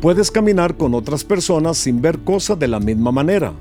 [0.00, 3.52] Puedes caminar con otras personas sin ver cosas de la misma manera.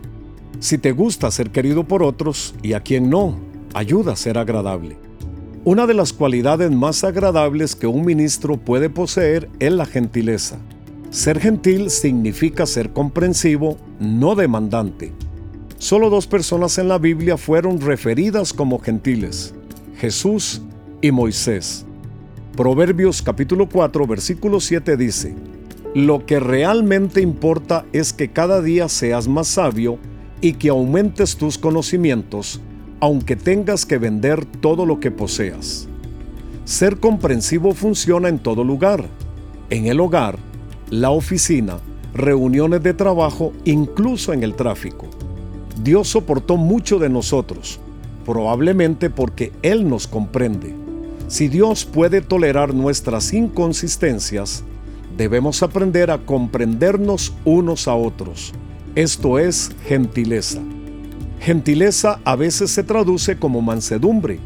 [0.59, 3.39] Si te gusta ser querido por otros y a quien no,
[3.73, 4.97] ayuda a ser agradable.
[5.65, 10.59] Una de las cualidades más agradables que un ministro puede poseer es la gentileza.
[11.09, 15.13] Ser gentil significa ser comprensivo, no demandante.
[15.79, 19.55] Solo dos personas en la Biblia fueron referidas como gentiles,
[19.97, 20.61] Jesús
[21.01, 21.83] y Moisés.
[22.55, 25.35] Proverbios capítulo 4 versículo 7 dice,
[25.93, 29.97] Lo que realmente importa es que cada día seas más sabio
[30.41, 32.61] y que aumentes tus conocimientos,
[32.99, 35.87] aunque tengas que vender todo lo que poseas.
[36.65, 39.05] Ser comprensivo funciona en todo lugar,
[39.69, 40.37] en el hogar,
[40.89, 41.79] la oficina,
[42.13, 45.07] reuniones de trabajo, incluso en el tráfico.
[45.81, 47.79] Dios soportó mucho de nosotros,
[48.25, 50.75] probablemente porque Él nos comprende.
[51.27, 54.63] Si Dios puede tolerar nuestras inconsistencias,
[55.17, 58.53] debemos aprender a comprendernos unos a otros.
[58.95, 60.61] Esto es gentileza.
[61.39, 64.39] Gentileza a veces se traduce como mansedumbre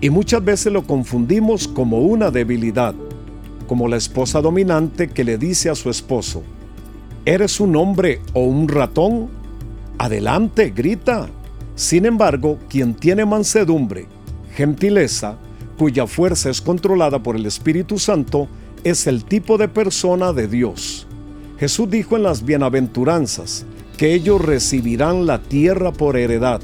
[0.00, 2.94] y muchas veces lo confundimos como una debilidad,
[3.66, 6.42] como la esposa dominante que le dice a su esposo,
[7.24, 9.28] ¿eres un hombre o un ratón?
[9.98, 11.28] Adelante, grita.
[11.74, 14.06] Sin embargo, quien tiene mansedumbre,
[14.54, 15.36] gentileza,
[15.78, 18.48] cuya fuerza es controlada por el Espíritu Santo,
[18.84, 21.06] es el tipo de persona de Dios.
[21.58, 23.64] Jesús dijo en las bienaventuranzas,
[23.96, 26.60] que ellos recibirán la tierra por heredad.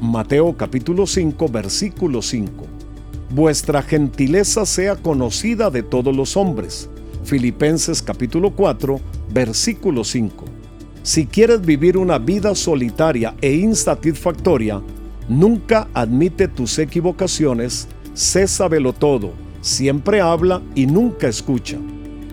[0.00, 2.66] Mateo capítulo 5 versículo 5.
[3.30, 6.88] Vuestra gentileza sea conocida de todos los hombres.
[7.22, 8.98] Filipenses capítulo 4
[9.32, 10.44] versículo 5.
[11.02, 14.80] Si quieres vivir una vida solitaria e insatisfactoria,
[15.28, 21.78] nunca admite tus equivocaciones, césabelo todo, siempre habla y nunca escucha.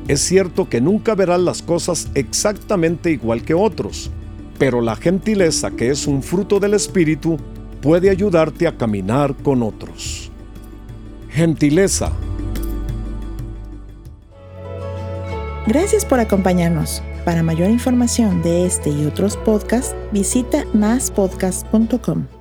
[0.08, 4.10] Es cierto que nunca verás las cosas exactamente igual que otros,
[4.58, 7.38] pero la gentileza, que es un fruto del Espíritu,
[7.82, 10.32] puede ayudarte a caminar con otros.
[11.30, 12.12] Gentileza.
[15.68, 17.04] Gracias por acompañarnos.
[17.26, 22.37] Para mayor información de este y otros podcasts, visita naspodcast.com.